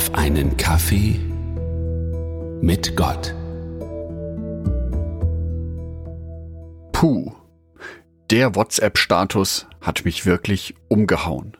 auf 0.00 0.14
einen 0.14 0.56
Kaffee 0.56 1.20
mit 2.62 2.96
Gott. 2.96 3.34
Puh, 6.90 7.34
der 8.30 8.54
WhatsApp-Status 8.54 9.66
hat 9.82 10.06
mich 10.06 10.24
wirklich 10.24 10.74
umgehauen. 10.88 11.54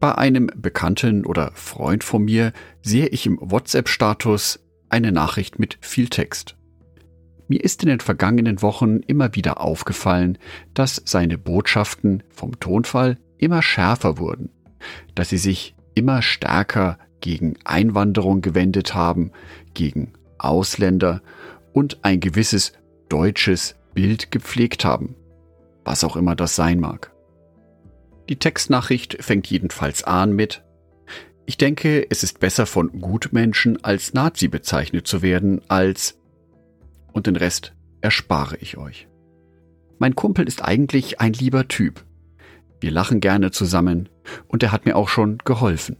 Bei 0.00 0.16
einem 0.16 0.50
Bekannten 0.56 1.24
oder 1.24 1.52
Freund 1.54 2.02
von 2.02 2.24
mir 2.24 2.52
sehe 2.82 3.06
ich 3.06 3.26
im 3.26 3.38
WhatsApp-Status 3.40 4.58
eine 4.88 5.12
Nachricht 5.12 5.60
mit 5.60 5.78
viel 5.80 6.08
Text. 6.08 6.56
Mir 7.46 7.62
ist 7.62 7.84
in 7.84 7.90
den 7.90 8.00
vergangenen 8.00 8.60
Wochen 8.60 8.96
immer 9.06 9.36
wieder 9.36 9.60
aufgefallen, 9.60 10.36
dass 10.74 11.00
seine 11.04 11.38
Botschaften 11.38 12.24
vom 12.28 12.58
Tonfall 12.58 13.18
immer 13.38 13.62
schärfer 13.62 14.18
wurden, 14.18 14.50
dass 15.14 15.28
sie 15.28 15.38
sich 15.38 15.76
immer 15.94 16.22
stärker 16.22 16.98
gegen 17.20 17.54
Einwanderung 17.64 18.40
gewendet 18.40 18.94
haben, 18.94 19.32
gegen 19.74 20.12
Ausländer 20.38 21.22
und 21.72 21.98
ein 22.02 22.20
gewisses 22.20 22.72
deutsches 23.08 23.76
Bild 23.94 24.30
gepflegt 24.30 24.84
haben, 24.84 25.14
was 25.84 26.04
auch 26.04 26.16
immer 26.16 26.34
das 26.34 26.56
sein 26.56 26.80
mag. 26.80 27.12
Die 28.28 28.36
Textnachricht 28.36 29.22
fängt 29.22 29.48
jedenfalls 29.48 30.04
an 30.04 30.32
mit 30.32 30.62
Ich 31.46 31.56
denke, 31.56 32.06
es 32.10 32.22
ist 32.22 32.38
besser 32.38 32.64
von 32.64 33.00
Gutmenschen 33.00 33.82
als 33.82 34.14
Nazi 34.14 34.48
bezeichnet 34.48 35.06
zu 35.06 35.20
werden, 35.20 35.60
als 35.68 36.16
und 37.12 37.26
den 37.26 37.36
Rest 37.36 37.74
erspare 38.00 38.56
ich 38.58 38.76
euch. 38.76 39.08
Mein 39.98 40.14
Kumpel 40.14 40.46
ist 40.46 40.64
eigentlich 40.64 41.20
ein 41.20 41.32
lieber 41.32 41.68
Typ. 41.68 42.04
Wir 42.80 42.90
lachen 42.90 43.20
gerne 43.20 43.50
zusammen 43.50 44.08
und 44.46 44.62
er 44.62 44.72
hat 44.72 44.86
mir 44.86 44.96
auch 44.96 45.08
schon 45.08 45.38
geholfen. 45.44 45.96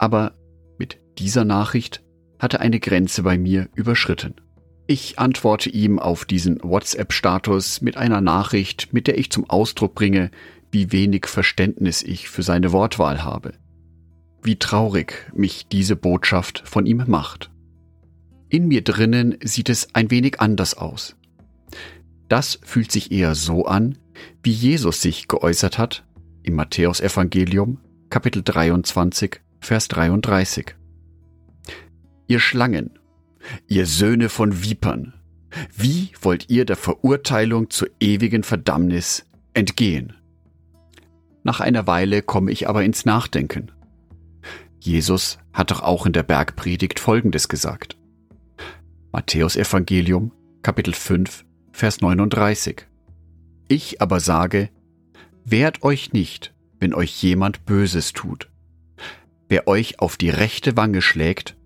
Aber 0.00 0.32
mit 0.78 0.98
dieser 1.18 1.44
Nachricht 1.44 2.02
hat 2.38 2.54
er 2.54 2.60
eine 2.60 2.80
Grenze 2.80 3.22
bei 3.22 3.36
mir 3.36 3.68
überschritten. 3.74 4.34
Ich 4.86 5.18
antworte 5.18 5.68
ihm 5.68 5.98
auf 5.98 6.24
diesen 6.24 6.58
WhatsApp-Status 6.62 7.82
mit 7.82 7.98
einer 7.98 8.22
Nachricht, 8.22 8.94
mit 8.94 9.06
der 9.06 9.18
ich 9.18 9.30
zum 9.30 9.48
Ausdruck 9.50 9.94
bringe, 9.94 10.30
wie 10.72 10.90
wenig 10.90 11.26
Verständnis 11.26 12.02
ich 12.02 12.30
für 12.30 12.42
seine 12.42 12.72
Wortwahl 12.72 13.22
habe. 13.22 13.52
Wie 14.42 14.56
traurig 14.56 15.30
mich 15.34 15.66
diese 15.66 15.96
Botschaft 15.96 16.62
von 16.64 16.86
ihm 16.86 17.04
macht. 17.06 17.50
In 18.48 18.68
mir 18.68 18.82
drinnen 18.82 19.36
sieht 19.44 19.68
es 19.68 19.94
ein 19.94 20.10
wenig 20.10 20.40
anders 20.40 20.78
aus. 20.78 21.14
Das 22.30 22.58
fühlt 22.62 22.90
sich 22.90 23.12
eher 23.12 23.34
so 23.34 23.66
an, 23.66 23.98
wie 24.42 24.52
Jesus 24.52 25.02
sich 25.02 25.28
geäußert 25.28 25.76
hat 25.76 26.06
im 26.42 26.54
Matthäusevangelium 26.54 27.80
Kapitel 28.08 28.42
23 28.42 29.42
Vers 29.60 29.88
33. 29.88 30.74
Ihr 32.26 32.40
Schlangen, 32.40 32.98
ihr 33.68 33.86
Söhne 33.86 34.28
von 34.28 34.64
Vipern, 34.64 35.14
wie 35.76 36.12
wollt 36.20 36.48
ihr 36.48 36.64
der 36.64 36.76
Verurteilung 36.76 37.70
zur 37.70 37.88
ewigen 38.00 38.42
Verdammnis 38.42 39.26
entgehen? 39.52 40.14
Nach 41.42 41.60
einer 41.60 41.86
Weile 41.86 42.22
komme 42.22 42.50
ich 42.50 42.68
aber 42.68 42.84
ins 42.84 43.04
Nachdenken. 43.04 43.70
Jesus 44.80 45.38
hat 45.52 45.70
doch 45.70 45.82
auch 45.82 46.06
in 46.06 46.12
der 46.12 46.22
Bergpredigt 46.22 46.98
Folgendes 46.98 47.48
gesagt. 47.48 47.96
Matthäus 49.12 49.56
Evangelium, 49.56 50.32
Kapitel 50.62 50.94
5, 50.94 51.44
Vers 51.72 52.00
39. 52.00 52.86
Ich 53.68 54.00
aber 54.00 54.20
sage, 54.20 54.70
wehrt 55.44 55.82
euch 55.82 56.12
nicht, 56.12 56.54
wenn 56.78 56.94
euch 56.94 57.22
jemand 57.22 57.66
Böses 57.66 58.12
tut. 58.12 58.49
Wer 59.50 59.66
euch 59.66 59.98
auf 59.98 60.16
die 60.16 60.30
rechte 60.30 60.76
Wange 60.76 61.02
schlägt, 61.02 61.56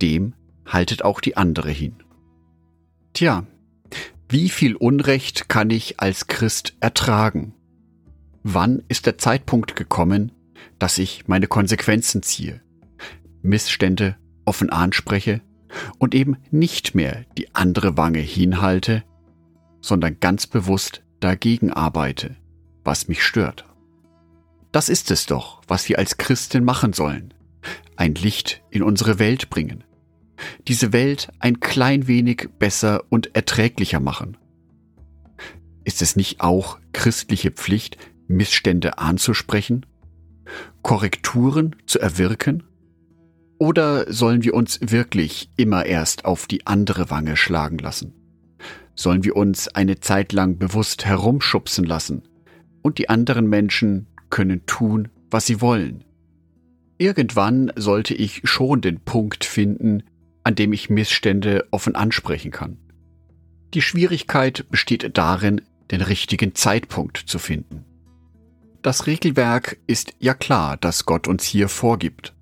dem 0.00 0.32
haltet 0.64 1.02
auch 1.04 1.20
die 1.20 1.36
andere 1.36 1.70
hin. 1.70 1.96
Tja, 3.14 3.46
wie 4.28 4.48
viel 4.48 4.76
Unrecht 4.76 5.48
kann 5.48 5.70
ich 5.70 5.98
als 5.98 6.28
Christ 6.28 6.76
ertragen? 6.78 7.52
Wann 8.44 8.84
ist 8.86 9.06
der 9.06 9.18
Zeitpunkt 9.18 9.74
gekommen, 9.74 10.30
dass 10.78 10.98
ich 10.98 11.26
meine 11.26 11.48
Konsequenzen 11.48 12.22
ziehe, 12.22 12.62
Missstände 13.42 14.16
offen 14.44 14.70
anspreche 14.70 15.40
und 15.98 16.14
eben 16.14 16.36
nicht 16.52 16.94
mehr 16.94 17.24
die 17.36 17.52
andere 17.56 17.96
Wange 17.96 18.20
hinhalte, 18.20 19.02
sondern 19.80 20.20
ganz 20.20 20.46
bewusst 20.46 21.02
dagegen 21.18 21.72
arbeite, 21.72 22.36
was 22.84 23.08
mich 23.08 23.24
stört? 23.24 23.66
Das 24.72 24.88
ist 24.88 25.10
es 25.10 25.26
doch, 25.26 25.62
was 25.66 25.88
wir 25.88 25.98
als 25.98 26.16
Christen 26.16 26.64
machen 26.64 26.92
sollen. 26.92 27.34
Ein 27.96 28.14
Licht 28.14 28.62
in 28.70 28.82
unsere 28.82 29.18
Welt 29.18 29.50
bringen. 29.50 29.84
Diese 30.68 30.92
Welt 30.92 31.28
ein 31.38 31.60
klein 31.60 32.06
wenig 32.06 32.48
besser 32.58 33.04
und 33.10 33.34
erträglicher 33.34 34.00
machen. 34.00 34.36
Ist 35.84 36.02
es 36.02 36.16
nicht 36.16 36.40
auch 36.40 36.78
christliche 36.92 37.50
Pflicht, 37.50 37.98
Missstände 38.28 38.98
anzusprechen? 38.98 39.86
Korrekturen 40.82 41.76
zu 41.86 41.98
erwirken? 41.98 42.62
Oder 43.58 44.10
sollen 44.10 44.42
wir 44.42 44.54
uns 44.54 44.78
wirklich 44.80 45.50
immer 45.56 45.84
erst 45.84 46.24
auf 46.24 46.46
die 46.46 46.66
andere 46.66 47.10
Wange 47.10 47.36
schlagen 47.36 47.78
lassen? 47.78 48.14
Sollen 48.94 49.24
wir 49.24 49.36
uns 49.36 49.68
eine 49.68 50.00
Zeit 50.00 50.32
lang 50.32 50.58
bewusst 50.58 51.04
herumschubsen 51.04 51.84
lassen 51.84 52.22
und 52.82 52.98
die 52.98 53.08
anderen 53.08 53.46
Menschen 53.46 54.06
können 54.30 54.64
tun, 54.66 55.08
was 55.30 55.46
sie 55.46 55.60
wollen. 55.60 56.04
Irgendwann 56.98 57.72
sollte 57.76 58.14
ich 58.14 58.42
schon 58.44 58.80
den 58.80 59.00
Punkt 59.00 59.44
finden, 59.44 60.02
an 60.44 60.54
dem 60.54 60.72
ich 60.72 60.90
Missstände 60.90 61.66
offen 61.70 61.94
ansprechen 61.94 62.50
kann. 62.50 62.78
Die 63.74 63.82
Schwierigkeit 63.82 64.66
besteht 64.70 65.16
darin, 65.16 65.62
den 65.90 66.00
richtigen 66.00 66.54
Zeitpunkt 66.54 67.16
zu 67.18 67.38
finden. 67.38 67.84
Das 68.82 69.06
Regelwerk 69.06 69.78
ist 69.86 70.14
ja 70.18 70.34
klar, 70.34 70.76
das 70.76 71.04
Gott 71.04 71.28
uns 71.28 71.44
hier 71.44 71.68
vorgibt. 71.68 72.34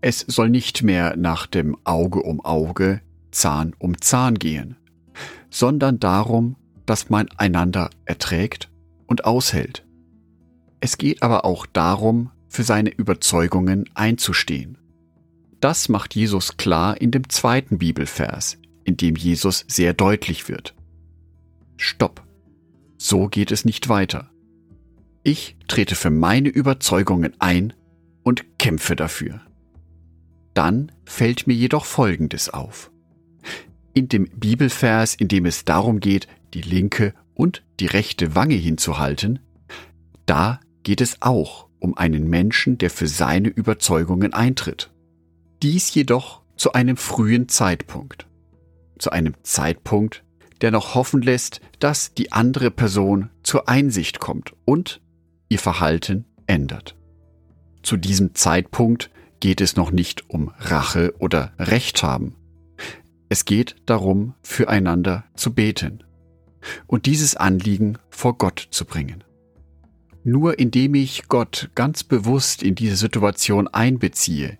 Es 0.00 0.20
soll 0.20 0.50
nicht 0.50 0.82
mehr 0.82 1.16
nach 1.16 1.46
dem 1.46 1.76
Auge 1.84 2.22
um 2.22 2.44
Auge, 2.44 3.00
Zahn 3.30 3.74
um 3.78 4.00
Zahn 4.00 4.38
gehen, 4.38 4.76
sondern 5.48 5.98
darum, 5.98 6.56
dass 6.86 7.08
man 7.08 7.28
einander 7.36 7.90
erträgt 8.04 8.70
und 9.06 9.24
aushält. 9.24 9.84
Es 10.84 10.98
geht 10.98 11.22
aber 11.22 11.44
auch 11.44 11.64
darum, 11.64 12.32
für 12.48 12.64
seine 12.64 12.90
Überzeugungen 12.90 13.88
einzustehen. 13.94 14.78
Das 15.60 15.88
macht 15.88 16.16
Jesus 16.16 16.56
klar 16.56 17.00
in 17.00 17.12
dem 17.12 17.28
zweiten 17.28 17.78
Bibelvers, 17.78 18.58
in 18.82 18.96
dem 18.96 19.14
Jesus 19.14 19.64
sehr 19.68 19.94
deutlich 19.94 20.48
wird. 20.48 20.74
Stopp. 21.76 22.24
So 22.98 23.28
geht 23.28 23.52
es 23.52 23.64
nicht 23.64 23.88
weiter. 23.88 24.32
Ich 25.22 25.56
trete 25.68 25.94
für 25.94 26.10
meine 26.10 26.48
Überzeugungen 26.48 27.32
ein 27.38 27.74
und 28.24 28.58
kämpfe 28.58 28.96
dafür. 28.96 29.40
Dann 30.52 30.90
fällt 31.04 31.46
mir 31.46 31.54
jedoch 31.54 31.84
Folgendes 31.84 32.48
auf. 32.48 32.90
In 33.94 34.08
dem 34.08 34.28
Bibelvers, 34.34 35.14
in 35.14 35.28
dem 35.28 35.46
es 35.46 35.64
darum 35.64 36.00
geht, 36.00 36.26
die 36.54 36.62
linke 36.62 37.14
und 37.34 37.62
die 37.78 37.86
rechte 37.86 38.34
Wange 38.34 38.56
hinzuhalten, 38.56 39.38
da 40.26 40.58
geht 40.82 41.00
es 41.00 41.20
auch 41.20 41.68
um 41.78 41.96
einen 41.96 42.28
Menschen, 42.28 42.78
der 42.78 42.90
für 42.90 43.08
seine 43.08 43.48
Überzeugungen 43.48 44.32
eintritt. 44.32 44.90
Dies 45.62 45.92
jedoch 45.94 46.42
zu 46.56 46.72
einem 46.72 46.96
frühen 46.96 47.48
Zeitpunkt. 47.48 48.26
Zu 48.98 49.10
einem 49.10 49.34
Zeitpunkt, 49.42 50.22
der 50.60 50.70
noch 50.70 50.94
hoffen 50.94 51.22
lässt, 51.22 51.60
dass 51.80 52.14
die 52.14 52.32
andere 52.32 52.70
Person 52.70 53.30
zur 53.42 53.68
Einsicht 53.68 54.20
kommt 54.20 54.52
und 54.64 55.00
ihr 55.48 55.58
Verhalten 55.58 56.24
ändert. 56.46 56.96
Zu 57.82 57.96
diesem 57.96 58.34
Zeitpunkt 58.34 59.10
geht 59.40 59.60
es 59.60 59.74
noch 59.74 59.90
nicht 59.90 60.30
um 60.30 60.52
Rache 60.58 61.14
oder 61.18 61.52
Recht 61.58 62.04
haben. 62.04 62.36
Es 63.28 63.44
geht 63.44 63.76
darum, 63.86 64.34
füreinander 64.42 65.24
zu 65.34 65.52
beten 65.52 66.04
und 66.86 67.06
dieses 67.06 67.34
Anliegen 67.34 67.98
vor 68.08 68.38
Gott 68.38 68.68
zu 68.70 68.84
bringen. 68.84 69.24
Nur 70.24 70.58
indem 70.58 70.94
ich 70.94 71.28
Gott 71.28 71.70
ganz 71.74 72.04
bewusst 72.04 72.62
in 72.62 72.74
diese 72.74 72.96
Situation 72.96 73.66
einbeziehe, 73.68 74.58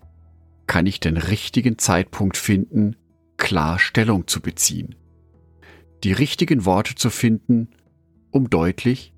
kann 0.67 0.85
ich 0.85 0.99
den 0.99 1.17
richtigen 1.17 1.77
Zeitpunkt 1.77 2.37
finden, 2.37 2.95
klar 3.37 3.79
Stellung 3.79 4.27
zu 4.27 4.41
beziehen. 4.41 4.95
Die 6.03 6.11
richtigen 6.11 6.65
Worte 6.65 6.95
zu 6.95 7.09
finden, 7.09 7.69
um 8.31 8.49
deutlich, 8.49 9.13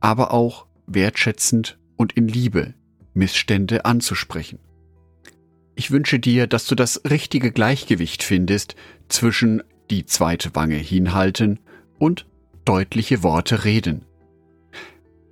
aber 0.00 0.32
auch 0.32 0.66
wertschätzend 0.86 1.78
und 1.96 2.12
in 2.12 2.28
Liebe 2.28 2.74
Missstände 3.14 3.84
anzusprechen. 3.84 4.58
Ich 5.74 5.90
wünsche 5.90 6.18
dir, 6.18 6.46
dass 6.46 6.66
du 6.66 6.74
das 6.74 7.02
richtige 7.08 7.50
Gleichgewicht 7.50 8.22
findest 8.22 8.74
zwischen 9.08 9.62
die 9.90 10.04
zweite 10.04 10.54
Wange 10.54 10.76
hinhalten 10.76 11.60
und 11.98 12.26
deutliche 12.64 13.22
Worte 13.22 13.64
reden. 13.64 14.04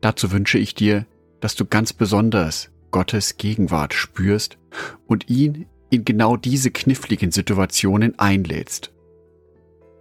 Dazu 0.01 0.33
wünsche 0.33 0.59
ich 0.59 0.75
dir, 0.75 1.07
dass 1.41 1.55
du 1.55 1.65
ganz 1.65 1.93
besonders 1.93 2.71
Gottes 2.91 3.37
Gegenwart 3.37 3.95
spürst 3.95 4.59
und 5.07 5.29
ihn 5.29 5.67
in 5.91 6.05
genau 6.05 6.37
diese 6.37 6.71
kniffligen 6.71 7.31
Situationen 7.31 8.19
einlädst. 8.19 8.93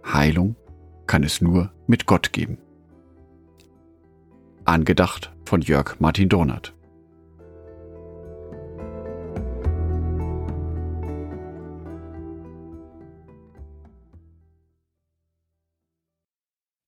Heilung 0.04 0.56
kann 1.06 1.22
es 1.22 1.40
nur 1.40 1.72
mit 1.86 2.06
Gott 2.06 2.32
geben. 2.32 2.58
Angedacht 4.64 5.32
von 5.44 5.60
Jörg 5.60 5.98
Martin 5.98 6.28
Donat. 6.28 6.72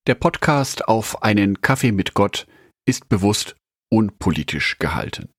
Der 0.08 0.14
Podcast 0.16 0.88
auf 0.88 1.22
einen 1.22 1.60
Kaffee 1.60 1.92
mit 1.92 2.14
Gott 2.14 2.46
ist 2.86 3.08
bewusst 3.08 3.56
unpolitisch 3.90 4.78
gehalten. 4.78 5.30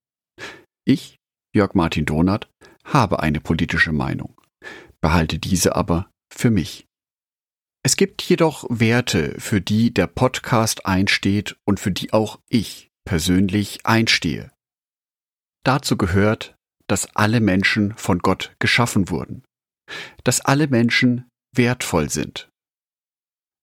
Ich, 0.86 1.18
Jörg 1.56 1.74
Martin 1.74 2.06
Donath, 2.06 2.50
habe 2.86 3.22
eine 3.22 3.40
politische 3.40 3.92
Meinung, 3.92 4.40
behalte 5.02 5.40
diese 5.40 5.76
aber 5.76 6.10
für 6.34 6.52
mich. 6.52 6.86
Es 7.86 7.98
gibt 7.98 8.22
jedoch 8.22 8.66
Werte, 8.70 9.40
für 9.40 9.60
die 9.60 9.94
der 9.94 10.08
Podcast 10.08 10.86
einsteht 10.86 11.58
und 11.66 11.80
für 11.80 11.92
die 11.92 12.14
auch 12.14 12.40
ich 12.50 12.90
persönlich 13.06 13.86
einstehe. 13.86 14.52
Dazu 15.66 15.98
gehört, 15.98 16.56
dass 16.88 17.16
alle 17.16 17.40
Menschen 17.40 17.96
von 17.96 18.20
Gott 18.20 18.56
geschaffen 18.60 19.10
wurden, 19.10 19.44
dass 20.24 20.42
alle 20.42 20.68
Menschen 20.68 21.28
wertvoll 21.56 22.10
sind. 22.10 22.50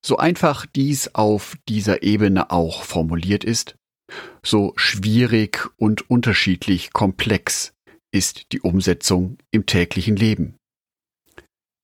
So 0.04 0.16
einfach 0.16 0.66
dies 0.66 1.14
auf 1.14 1.56
dieser 1.68 2.02
Ebene 2.02 2.50
auch 2.50 2.82
formuliert 2.84 3.44
ist, 3.44 3.76
so 4.42 4.72
schwierig 4.76 5.68
und 5.76 6.10
unterschiedlich 6.10 6.92
komplex 6.92 7.72
ist 8.12 8.52
die 8.52 8.60
Umsetzung 8.60 9.38
im 9.50 9.66
täglichen 9.66 10.16
Leben. 10.16 10.56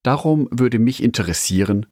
Darum 0.03 0.49
würde 0.51 0.79
mich 0.79 1.03
interessieren, 1.03 1.87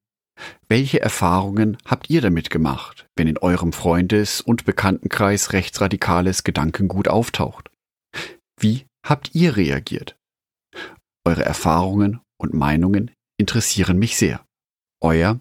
welche 0.68 1.00
Erfahrungen 1.00 1.76
habt 1.84 2.10
ihr 2.10 2.20
damit 2.20 2.50
gemacht, 2.50 3.06
wenn 3.16 3.28
in 3.28 3.38
eurem 3.38 3.72
Freundes- 3.72 4.40
und 4.40 4.64
Bekanntenkreis 4.64 5.52
rechtsradikales 5.52 6.42
Gedankengut 6.42 7.08
auftaucht? 7.08 7.70
Wie 8.58 8.86
habt 9.06 9.34
ihr 9.34 9.56
reagiert? 9.56 10.16
Eure 11.24 11.44
Erfahrungen 11.44 12.20
und 12.40 12.54
Meinungen 12.54 13.10
interessieren 13.38 13.98
mich 13.98 14.16
sehr. 14.16 14.44
Euer 15.00 15.40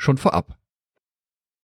schon 0.00 0.16
vorab. 0.16 0.59